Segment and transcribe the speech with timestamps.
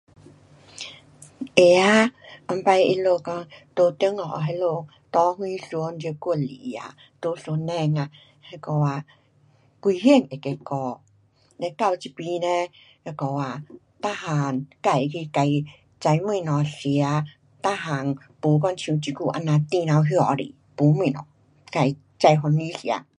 [0.01, 0.01] 会啊，以前他们讲在
[3.99, 4.63] 中国那里
[5.13, 6.43] 搭什船这过来
[6.79, 6.83] 啊，
[7.21, 8.09] 在船上啊，
[8.51, 8.93] 那个啊，
[9.85, 11.01] 危险会的了，
[11.57, 12.71] 嘞到这边嘞
[13.05, 13.63] 那个啊，
[14.01, 15.39] 每样自去自
[15.99, 20.35] 种东西吃，每样没讲像这久这样在店头那么
[20.77, 21.25] 多，没东
[21.73, 23.03] 西，自种番薯吃。